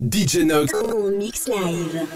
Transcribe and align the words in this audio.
DJ 0.00 0.44
Nox. 0.44 0.72
Au 0.74 1.10
mix 1.10 1.48
live. 1.48 2.06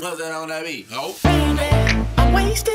What's 0.00 0.18
that 0.18 0.32
on 0.32 0.48
that 0.48 0.64
beat? 0.64 0.88
Oh. 0.90 1.14
Baby, 1.22 2.06
I'm 2.18 2.32
wasted. 2.32 2.74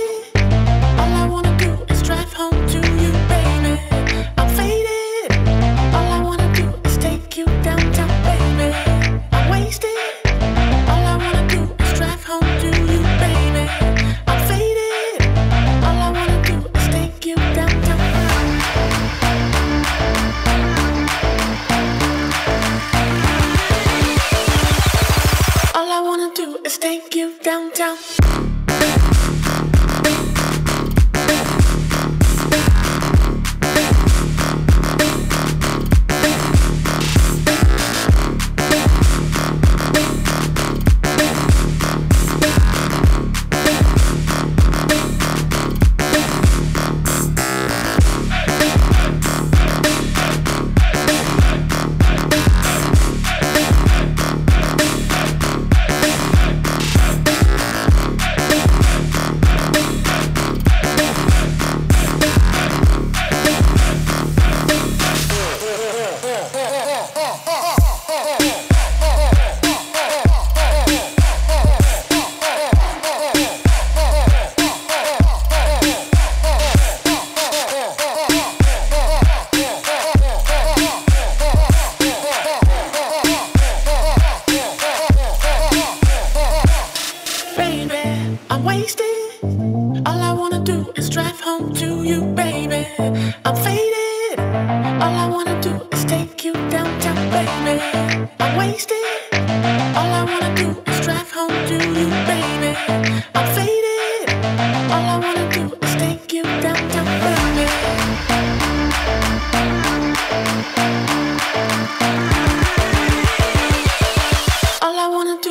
All 0.98 1.14
I 1.14 1.28
wanna 1.30 1.58
do 1.58 1.94
is 1.94 2.02
drive 2.02 2.32
home 2.32 2.66
to 2.70 2.99
down, 27.50 27.72
down. 27.72 28.19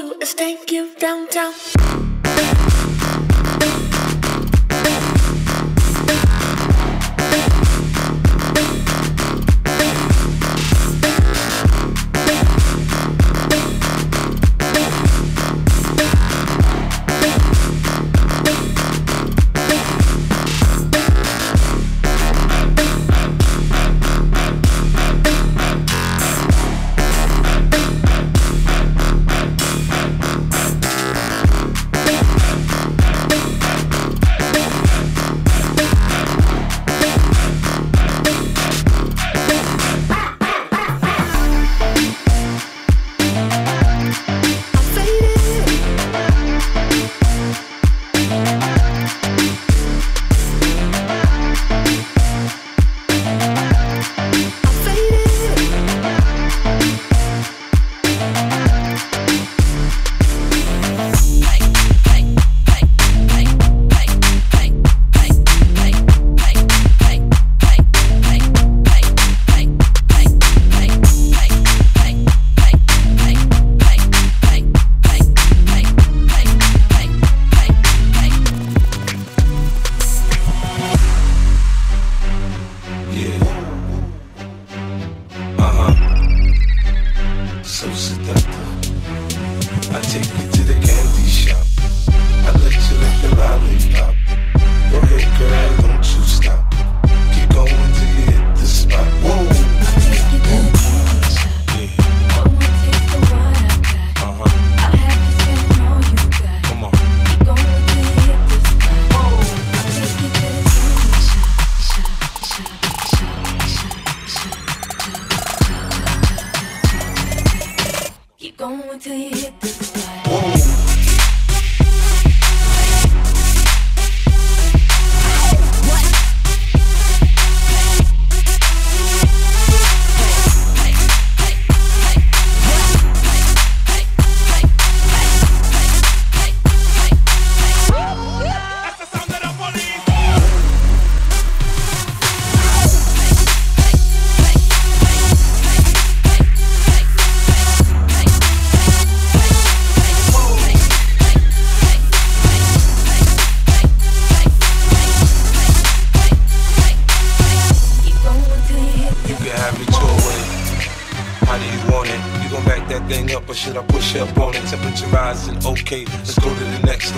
do 0.08 0.14
is 0.20 0.34
you 0.70 0.90
downtown. 0.98 2.07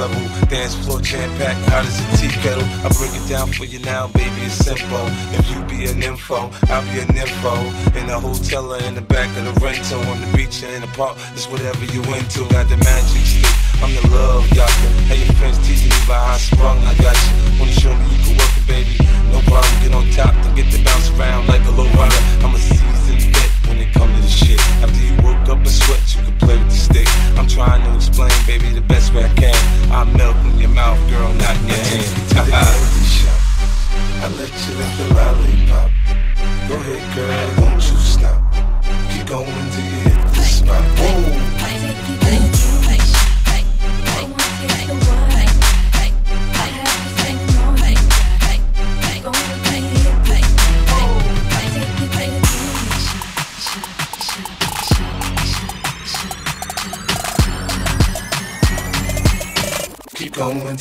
Level. 0.00 0.48
Dance 0.48 0.74
floor 0.74 1.00
jam 1.00 1.28
packed, 1.36 1.60
hot 1.68 1.84
as 1.84 2.00
a 2.00 2.06
tea 2.16 2.32
kettle. 2.40 2.64
I 2.80 2.88
break 2.96 3.12
it 3.12 3.26
down 3.28 3.52
for 3.52 3.64
you 3.64 3.78
now, 3.80 4.08
baby, 4.08 4.48
it's 4.48 4.56
simple. 4.56 5.04
If 5.36 5.44
you 5.52 5.60
be 5.68 5.84
an 5.92 6.02
info, 6.02 6.48
I'll 6.72 6.84
be 6.88 7.04
an 7.04 7.12
info. 7.12 7.52
In 7.98 8.08
the 8.08 8.16
hotel 8.18 8.72
or 8.72 8.80
in 8.88 8.94
the 8.94 9.04
back 9.04 9.28
of 9.36 9.44
the 9.44 9.54
rental, 9.60 10.00
on 10.08 10.20
the 10.20 10.30
beach 10.36 10.62
or 10.64 10.72
in 10.72 10.80
the 10.80 10.92
park, 10.96 11.16
it's 11.36 11.46
whatever 11.52 11.84
you 11.92 12.00
into. 12.16 12.48
Got 12.48 12.72
the 12.72 12.80
magic 12.80 13.24
stick, 13.28 13.52
I'm 13.84 13.92
the 13.92 14.04
love 14.08 14.48
doctor. 14.56 14.90
Hey, 15.12 15.20
your 15.20 15.34
friends 15.36 15.58
teasing 15.68 15.92
me 15.92 16.00
by 16.08 16.16
how 16.16 16.40
sprung, 16.40 16.78
I 16.88 16.94
got 16.96 17.16
you. 17.20 17.60
When 17.60 17.68
you 17.68 17.76
show 17.76 17.92
me 17.92 18.04
you 18.16 18.20
can 18.24 18.34
work 18.40 18.52
it, 18.56 18.66
baby, 18.66 18.96
no 19.30 19.38
problem. 19.44 19.74
Get 19.84 19.92
on 19.92 20.08
top, 20.16 20.32
then 20.42 20.56
get 20.56 20.72
to 20.72 20.80
bounce 20.80 21.12
around 21.12 21.46
like 21.46 21.64
a 21.68 21.72
low 21.76 21.88
rider. 21.92 22.22
I'm 22.40 22.54
a 22.54 22.58
seasoned 22.58 22.89
shit. 24.30 24.60
After 24.82 25.02
you 25.02 25.14
woke 25.22 25.48
up 25.48 25.58
and 25.58 25.68
sweat, 25.68 26.00
you 26.14 26.22
can 26.22 26.36
play 26.38 26.56
with 26.56 26.70
the 26.70 26.76
stick. 26.76 27.08
I'm 27.36 27.46
trying 27.46 27.82
to 27.84 27.94
explain, 27.94 28.30
baby, 28.46 28.70
the 28.70 28.80
best 28.80 29.12
way 29.12 29.24
I 29.24 29.32
can. 29.34 29.54
I 29.90 30.04
melt 30.04 30.36
in 30.46 30.58
your 30.58 30.70
mouth, 30.70 30.98
girl, 31.10 31.32
not 31.34 31.56
in 31.56 31.68
your 31.68 31.76
hand. 31.76 32.06
To 32.30 32.34
the 32.46 32.52
candy 32.54 33.04
shop. 33.04 33.40
I 34.22 34.28
let 34.38 34.52
you 34.64 34.72
lick 34.78 34.92
the 34.98 35.06
lollipop. 35.14 35.90
Go 36.68 36.74
ahead, 36.76 37.04
girl, 37.16 37.66
don't 37.66 37.74
you 37.74 37.98
stop. 37.98 38.40
Keep 39.10 39.26
going 39.26 39.46
till 39.46 39.84
you 39.84 40.00
hit 40.06 40.20
the 40.34 40.42
spot. 40.42 40.84
Whoa. 40.98 41.39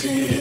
You 0.02 0.39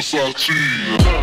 preferred 0.00 1.19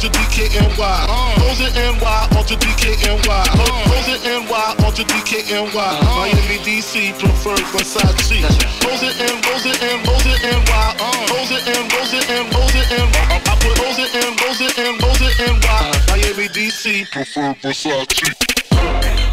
NY 0.00 0.06
onto 0.06 0.18
DKNY. 0.18 0.80
O's 1.44 1.60
and 1.60 2.00
NY 2.00 2.28
onto 2.38 2.56
DKNY. 2.56 3.44
O's 3.92 4.08
and 4.08 4.48
NY 4.48 4.74
onto 4.86 5.04
DKNY. 5.04 5.74
Miami, 5.74 6.58
DC, 6.64 7.12
preferred 7.18 7.58
Versace. 7.68 8.40
O's 8.86 9.02
and 9.02 9.46
O's 9.46 9.66
and 9.66 10.08
O's 10.08 10.24
and 10.24 10.64
NY. 10.64 10.96
O's 11.36 11.52
and 11.52 11.92
O's 11.92 12.14
and 12.14 12.48
O's 12.54 12.74
and 12.74 13.08
I 13.28 13.54
put 13.60 13.76
O's 13.80 13.98
and 13.98 14.40
O's 14.40 14.60
and 14.78 15.04
O's 15.04 15.20
and 15.20 15.60
NY. 15.60 15.92
Miami, 16.08 16.48
DC, 16.48 17.10
preferred 17.10 17.56
Versace. 17.60 19.29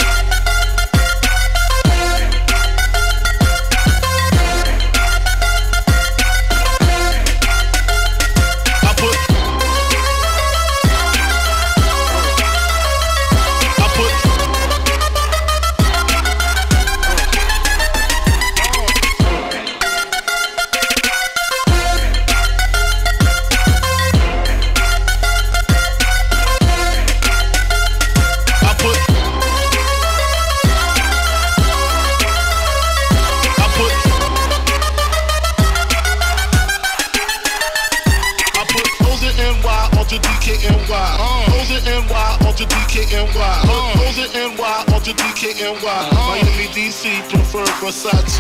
Onto 45.66 45.80
DKNY. 45.86 46.14
Miami, 46.14 46.68
DC, 46.74 47.30
prefer 47.30 47.66
Versace. 47.80 48.40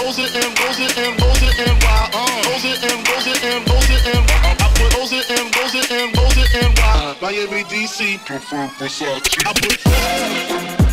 O's 0.00 0.18
and 0.18 0.58
O's 0.60 0.78
and 0.78 1.22
O's 1.22 1.42
and 1.42 1.80
NY. 1.80 2.10
Uh, 2.12 2.52
O's 2.54 2.64
and 2.64 3.08
O's 3.08 3.26
and 3.26 3.70
O's 3.70 3.90
and 4.06 4.30
I 4.30 4.72
put 4.74 4.94
O's 4.98 5.12
and 5.12 5.56
O's 5.56 5.74
and 5.90 6.18
O's 6.18 6.36
and 6.54 6.74
NY. 6.74 7.16
Miami, 7.20 7.64
DC, 7.64 8.24
preferred 8.24 8.70
Versace. 8.78 9.46
I 9.46 9.52
put 9.52 10.91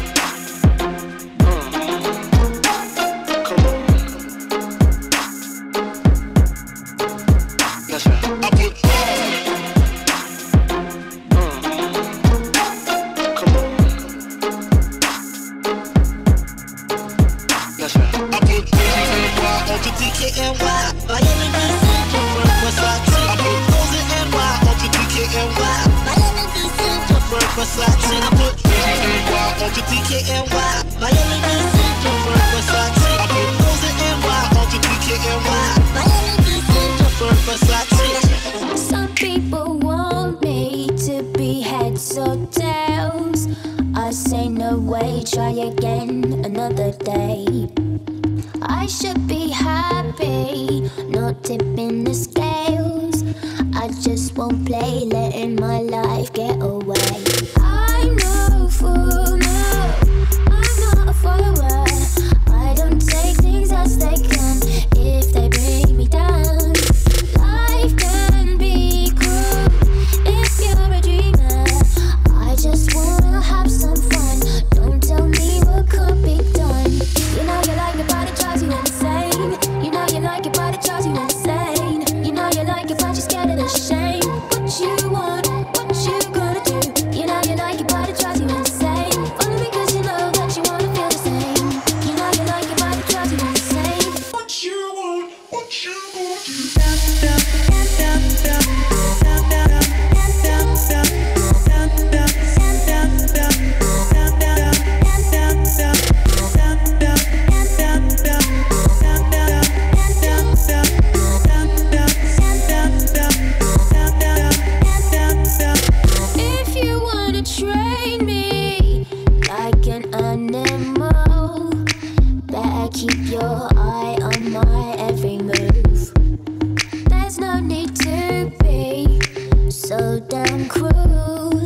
damn 130.28 130.68
cruel. 130.68 131.66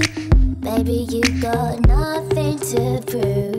Baby, 0.60 1.08
you 1.10 1.22
got 1.42 1.88
nothing 1.88 2.60
to 2.60 3.02
prove. 3.08 3.53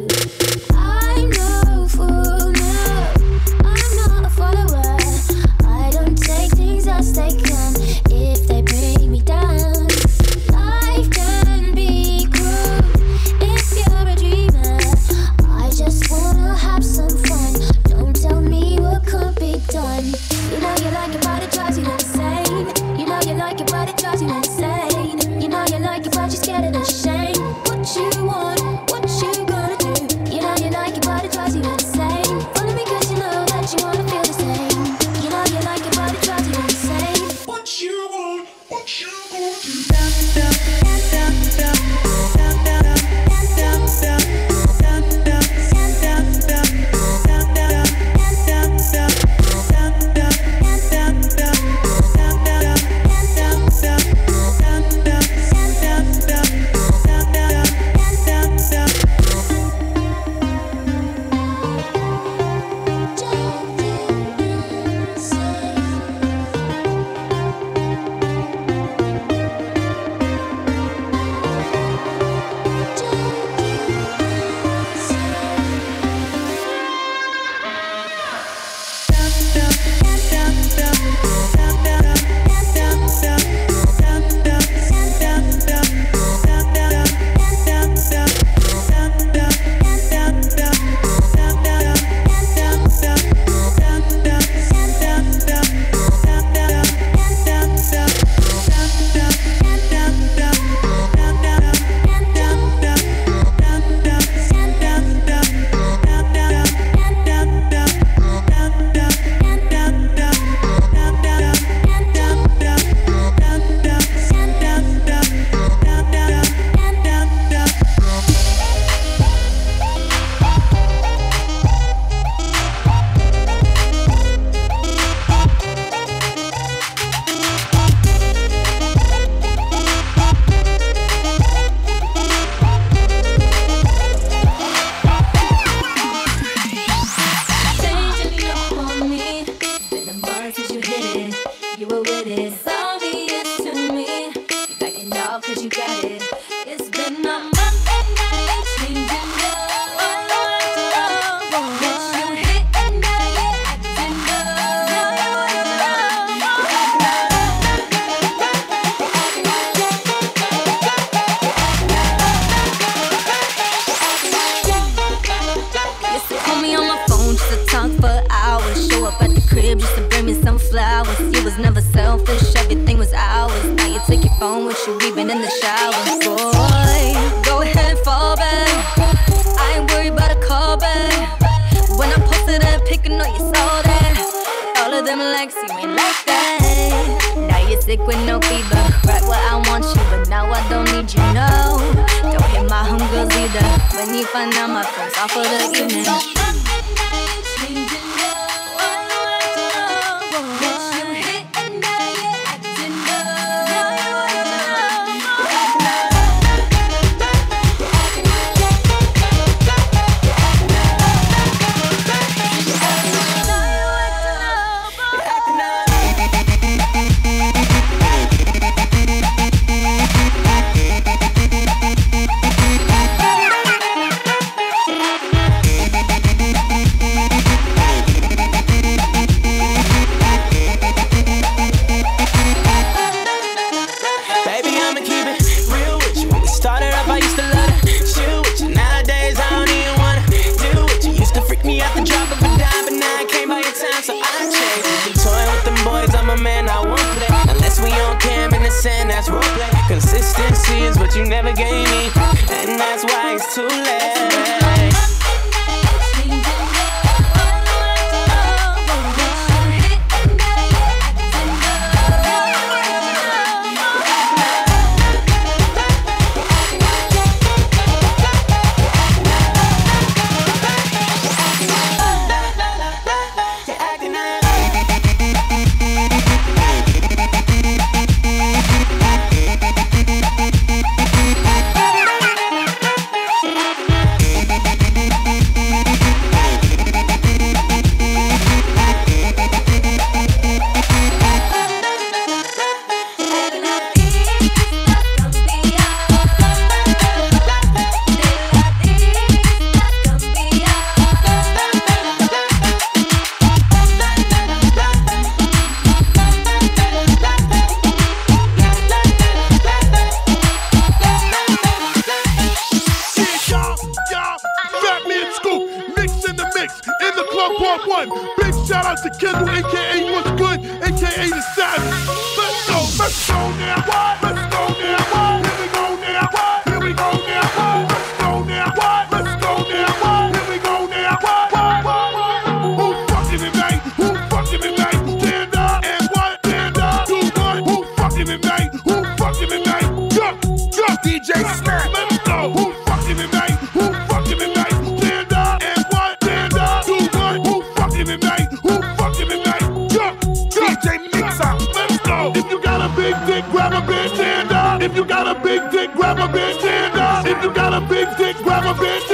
big 355.44 355.70
dick, 355.70 355.92
grab 355.92 356.18
a 356.18 356.26
bitch. 356.32 356.58
stand 356.58 356.96
up. 356.96 357.26
If 357.26 357.42
you 357.44 357.52
got 357.52 357.74
a 357.74 357.80
big 357.86 358.08
dick, 358.16 358.36
grab 358.38 358.64
a 358.64 358.78
bitch. 358.80 359.13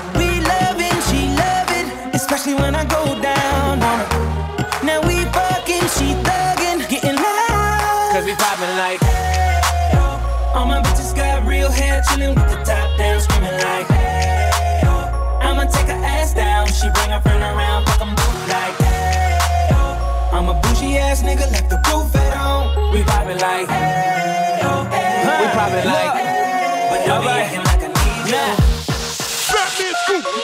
Real 12.17 12.35
hair, 12.35 12.35
chillin' 12.35 12.35
with 12.35 12.49
the 12.49 12.57
top 12.63 12.97
down, 12.97 13.21
screaming 13.21 13.51
like. 13.51 13.87
Hey, 13.87 14.81
I'ma 15.41 15.65
take 15.65 15.87
her 15.87 16.03
ass 16.03 16.33
down. 16.33 16.67
She 16.67 16.89
bring 16.89 17.09
her 17.09 17.21
friend 17.21 17.43
around, 17.43 17.85
fuck 17.85 17.99
them 17.99 18.15
both 18.15 18.49
like. 18.49 18.75
I'm 20.33 20.49
a 20.49 20.53
bougie 20.61 20.97
ass 20.97 21.21
nigga, 21.21 21.51
like 21.51 21.69
the 21.69 21.77
roof 21.91 22.15
at 22.15 22.33
home. 22.33 22.93
We 22.93 23.03
poppin' 23.03 23.37
like, 23.37 23.67
hey, 23.67 24.61
oh, 24.63 24.83
hey. 24.85 25.41
We 25.41 25.47
poppin' 25.53 25.85
like, 25.85 26.13
but 26.89 27.05
don't 27.05 27.21
be 27.21 27.29
acting 27.29 27.63
like 27.63 27.83
I 27.83 27.87
need 27.87 28.31
you. 28.31 28.71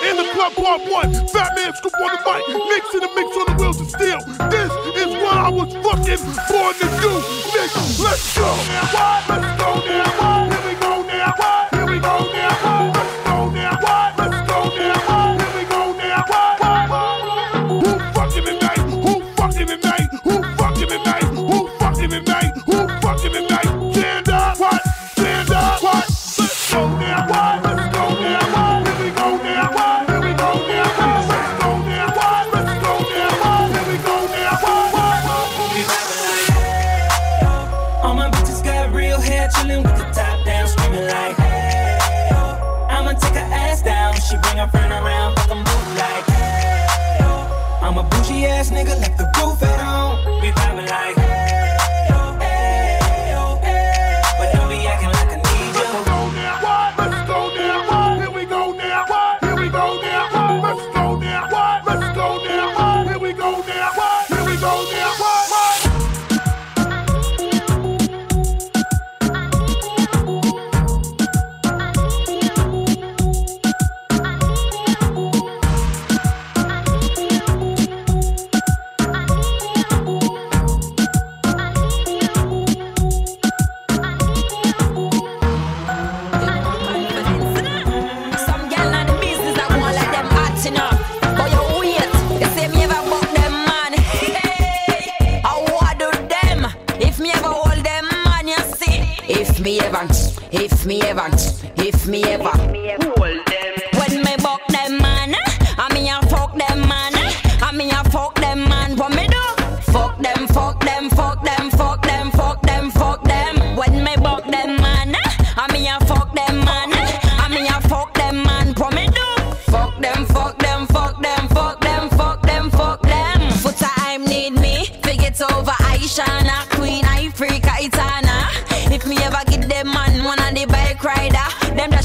In 0.09 0.15
the 0.15 0.23
club 0.33 0.53
part 0.53 0.81
one. 0.89 1.11
Fatman 1.27 1.75
Scoop 1.75 1.93
on 1.99 2.11
the 2.11 2.19
mic, 2.25 2.41
mixing 2.69 3.01
the 3.01 3.09
mix 3.15 3.27
on 3.37 3.45
the 3.47 3.53
wheels 3.61 3.81
of 3.81 3.89
steel. 3.89 4.19
This 4.49 4.71
is 4.95 5.13
what 5.21 5.37
I 5.37 5.49
was 5.49 5.73
fucking 5.73 6.23
born 6.47 6.73
to 6.75 6.87
do. 7.01 7.11
Nigga, 7.51 7.81
let's 8.03 8.37
go. 8.37 8.47
Let's 8.47 8.47
go 8.47 8.49
now. 8.67 8.93
What? 8.93 9.83
Here 9.83 10.03
we 10.03 10.17
go 10.17 10.47
now. 10.49 10.56
We. 11.97 12.01
Go 12.01 12.31
now. 12.31 12.96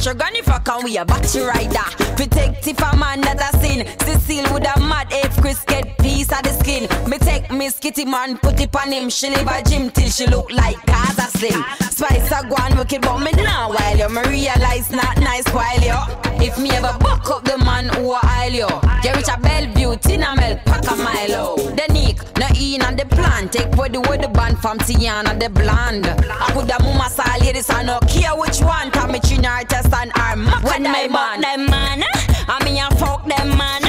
That 0.03 0.11
sugar 0.11 0.27
if 0.33 0.49
I 0.49 0.59
can 0.59 0.85
we 0.85 0.97
a 0.97 1.05
battery 1.05 1.45
rider. 1.45 2.15
Protect 2.17 2.67
if 2.67 2.79
a 2.79 2.97
man 2.97 3.21
that 3.23 3.41
a 3.41 3.59
sin, 3.59 3.87
Cecile 4.01 4.53
with 4.53 4.67
a 4.67 4.81
mad 4.81 5.09
if 5.11 5.37
Chris 5.41 5.65
get 5.65 5.92
of 6.33 6.42
the 6.42 6.53
skin. 6.61 6.88
Me 7.09 7.18
take 7.18 7.51
Miss 7.51 7.79
Kitty 7.79 8.05
man, 8.05 8.38
put 8.38 8.61
it 8.61 8.75
on 8.75 8.92
him, 8.92 9.11
she 9.11 9.29
live 9.31 9.47
a 9.47 9.62
gym 9.62 9.90
till 9.90 10.09
she 10.09 10.27
look 10.27 10.51
like 10.53 10.85
Gaza 10.87 11.29
Slim. 11.38 11.64
Spice 11.90 12.31
a 12.33 12.47
go 12.49 12.57
and 12.61 12.79
wicked, 12.79 13.03
but 13.03 13.18
me 13.18 13.31
now 13.33 13.71
while 13.73 13.97
you, 13.97 14.09
me 14.09 14.23
realize 14.29 14.90
not 14.90 15.18
nice 15.18 15.47
while 15.53 15.81
you. 15.81 15.97
If 16.45 16.59
me 16.59 16.71
ever 16.71 16.97
buck 16.99 17.31
up 17.31 17.45
the 17.45 17.59
man 17.59 17.88
who 17.88 18.14
aisle 18.14 18.53
you, 18.53 18.68
get 19.03 19.16
rich 19.16 19.29
a 19.29 19.38
Bellevue, 19.40 19.97
Tina 19.99 20.35
Mel, 20.35 20.57
pack 20.64 20.90
a 20.90 20.97
Milo. 20.97 21.57
The 21.57 21.87
Nick, 21.92 22.18
no 22.38 22.47
in 22.59 22.83
on 22.83 22.97
the 22.97 23.05
plan, 23.07 23.49
take 23.49 23.71
body 23.77 23.99
with 23.99 24.23
the 24.23 24.29
band 24.29 24.59
from 24.59 24.79
Tiana 24.79 25.38
the 25.38 25.49
blonde. 25.51 26.07
I 26.07 26.51
could 26.53 26.71
have 26.71 26.83
mama 26.83 27.09
saw 27.11 27.37
ladies, 27.40 27.71
I 27.71 27.83
no 27.83 28.01
care 28.09 28.35
which 28.35 28.61
one, 28.61 28.90
come 28.90 29.12
me 29.12 29.21
tune 29.21 29.47
artist 29.47 29.92
and 29.95 30.11
arm. 30.18 30.47
When 30.64 30.83
me 30.83 31.09
buck 31.09 31.40
them 31.40 31.66
man, 31.66 32.03
I 32.49 32.64
mean 32.64 32.79
I 32.79 32.88
fuck 32.99 33.25
them 33.29 33.57
man, 33.57 33.83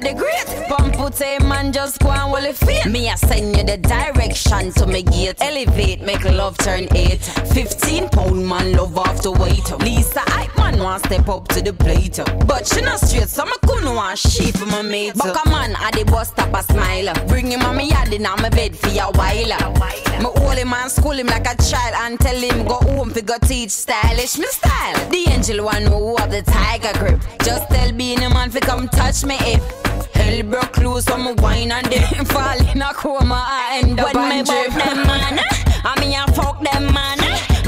get 0.00 0.16
the 0.16 0.18
great. 0.18 0.68
Pump 0.68 0.94
put 0.94 1.20
a 1.20 1.34
eh, 1.34 1.38
man 1.44 1.72
just 1.72 1.98
go 2.00 2.10
and 2.10 2.32
will 2.32 2.52
fit. 2.52 2.86
Me, 2.86 3.08
I 3.08 3.14
send 3.14 3.56
you 3.56 3.64
the 3.64 3.76
direction 3.76 4.72
to 4.72 4.86
me 4.86 5.02
gate. 5.02 5.36
Elevate, 5.40 6.00
make 6.02 6.24
love 6.24 6.56
turn 6.58 6.88
eight. 6.94 7.22
15 7.52 8.08
pound 8.08 8.46
man, 8.46 8.72
love 8.72 8.96
off 8.98 9.22
the 9.22 9.32
weight. 9.32 9.70
Lisa, 9.80 10.22
I 10.26 10.48
man 10.56 10.78
want 10.82 11.04
step 11.04 11.28
up 11.28 11.48
to 11.48 11.62
the 11.62 11.72
plate. 11.72 12.18
But 12.46 12.66
she 12.66 12.80
not 12.80 13.00
straight, 13.00 13.28
so 13.28 13.44
I 13.44 13.56
couldn't 13.66 13.94
want 13.94 14.18
shit 14.18 14.56
for 14.56 14.66
my 14.66 14.82
mate. 14.82 15.14
But 15.16 15.34
come 15.34 15.52
on, 15.52 15.74
I 15.76 15.90
the 15.92 16.04
bus 16.04 16.28
stop 16.28 16.54
a 16.54 16.62
smile. 16.62 17.12
Bring 17.26 17.50
him 17.50 17.62
on 17.62 17.76
me 17.76 17.90
yard 17.90 18.12
in 18.12 18.22
my 18.22 18.48
bed 18.48 18.76
for 18.76 18.88
a 18.88 19.10
while. 19.12 19.94
Me 20.18 20.30
hold 20.36 20.58
him 20.58 20.72
and 20.72 20.90
school 20.90 21.12
him 21.12 21.26
like 21.26 21.46
a 21.46 21.56
child 21.62 21.94
and 22.02 22.20
tell 22.20 22.36
him 22.36 22.66
go 22.66 22.74
home 22.74 23.10
fi 23.10 23.20
go 23.20 23.36
teach 23.38 23.70
stylish 23.70 24.38
me 24.38 24.46
style. 24.46 25.10
The 25.10 25.24
angel 25.28 25.64
one 25.64 25.82
who 25.82 26.16
have 26.16 26.30
the 26.30 26.42
tiger 26.42 26.96
grip. 26.98 27.20
Just 27.44 27.68
tell 27.68 27.92
Beenie 27.92 28.28
Man 28.28 28.50
fi 28.50 28.60
come 28.60 28.88
touch 28.88 29.24
me 29.24 29.36
if. 29.40 29.83
Hell 30.24 30.42
broke 30.44 30.78
loose, 30.78 31.04
so 31.04 31.18
me 31.18 31.32
wine 31.34 31.70
and 31.70 31.86
then 31.86 32.24
fall 32.32 32.58
in 32.70 32.80
a 32.80 32.94
coma. 32.94 33.44
I 33.46 33.80
end 33.82 34.00
up 34.00 34.14
when 34.14 34.28
me 34.30 34.42
buck 34.42 34.68
them 34.72 35.06
man, 35.06 35.38
I 35.84 36.00
mean 36.00 36.14
I 36.14 36.24
fuck 36.32 36.62
them 36.62 36.86
man, 36.92 37.18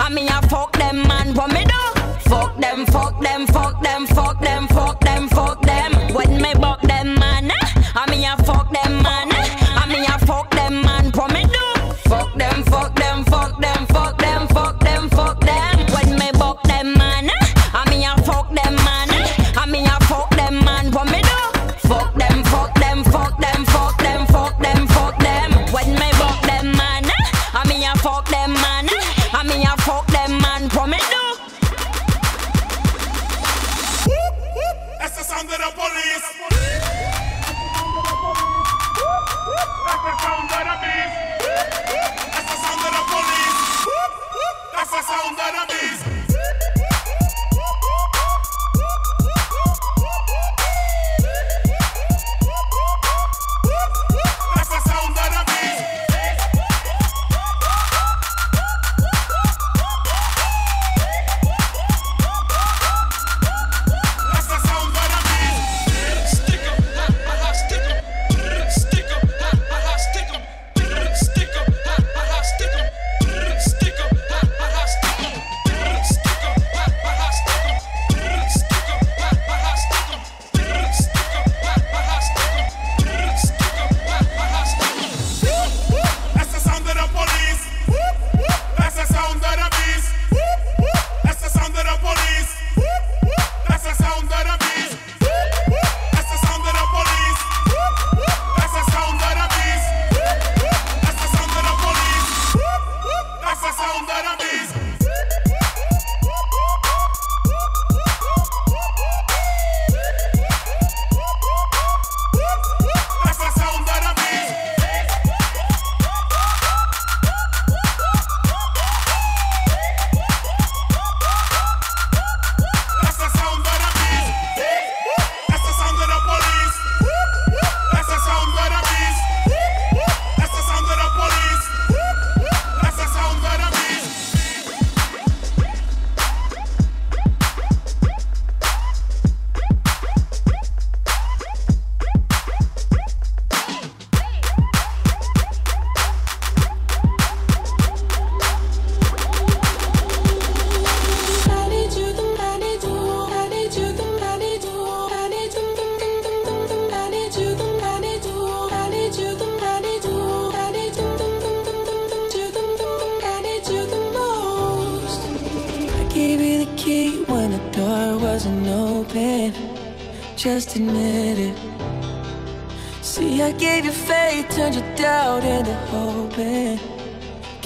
I 0.00 0.08
mean 0.10 0.28
I 0.28 0.40
fuck 0.48 0.72
them 0.72 1.02
man. 1.06 1.34
What 1.34 1.52
me 1.52 1.64
do? 1.64 1.82
Fuck 2.30 2.56
them, 2.58 2.86
fuck 2.86 3.20
them, 3.20 3.46
fuck 3.46 3.82
them, 3.82 4.06
fuck 4.06 4.40
them, 4.40 4.68
fuck 4.68 5.00
them, 5.00 5.28
fuck 5.28 5.60
them. 5.62 5.92
When 6.14 6.40
me 6.40 6.54
buck 6.54 6.80
them 6.80 7.14
man, 7.16 7.50
I 7.94 8.10
mean 8.10 8.24
I 8.24 8.36
fuck 8.36 8.72
them 8.72 9.02
man, 9.02 9.35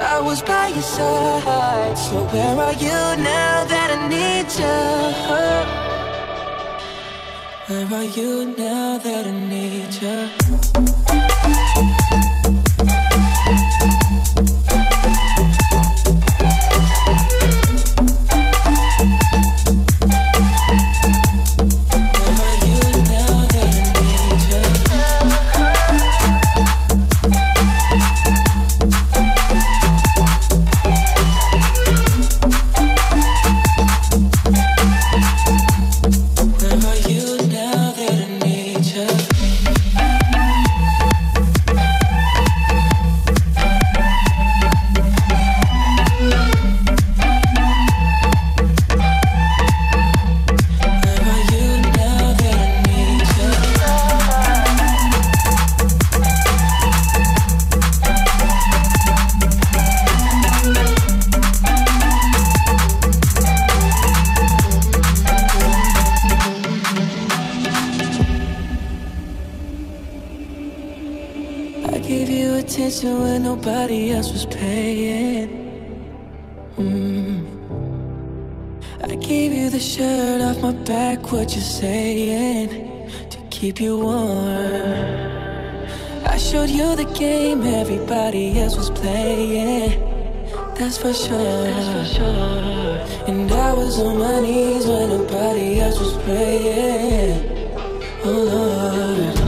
I 0.00 0.20
was 0.20 0.42
by 0.42 0.68
your 0.68 0.82
side. 0.82 1.98
So 1.98 2.24
where 2.32 2.56
are 2.56 2.72
you 2.72 3.16
now 3.22 3.64
that 3.64 3.90
I 3.90 4.08
need 4.08 4.48
you? 4.58 4.78
Where 7.66 7.88
are 7.98 8.04
you 8.04 8.54
now 8.56 8.98
that 8.98 9.26
I 9.26 9.30
need 9.30 9.94
you? 12.22 12.27
Everybody 88.28 88.60
else 88.60 88.76
was 88.76 88.90
playing. 88.90 90.00
That's 90.74 90.98
for 90.98 91.14
sure. 91.14 91.64
That's 91.64 92.10
for 92.10 92.14
sure. 92.16 93.26
And 93.26 93.50
I 93.50 93.72
was 93.72 93.98
on 93.98 94.18
my 94.18 94.40
knees 94.40 94.86
when 94.86 95.08
nobody 95.08 95.80
else 95.80 95.98
was 95.98 96.12
praying. 96.24 97.40
Oh 98.24 98.42
Lord. 98.52 99.38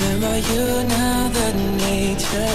Where 0.00 0.30
are 0.30 0.38
you 0.38 0.64
now 0.88 1.28
that 1.28 1.54
nature? 1.84 2.54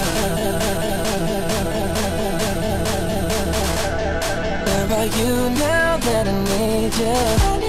Where 4.66 4.88
are 4.98 5.10
you 5.20 5.34
now 5.60 5.98
that 5.98 6.28
I 6.28 6.32
need 6.42 7.64
you. 7.64 7.69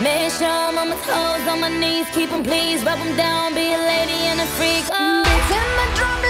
Make 0.00 0.30
sure 0.30 0.46
I'm 0.46 0.76
on 0.76 0.90
my 0.90 0.96
toes, 0.96 1.48
on 1.48 1.60
my 1.60 1.70
knees, 1.70 2.06
keep 2.12 2.28
them 2.28 2.42
please, 2.42 2.84
rub 2.84 2.98
them 2.98 3.16
down, 3.16 3.54
be 3.54 3.72
a 3.72 3.78
lady 3.78 4.28
and 4.28 4.40
a 4.40 4.46
freak. 4.46 4.84
Oh. 4.92 5.22
It's 5.24 5.50
in 5.50 5.76
my 5.76 5.96
drum. 5.96 6.25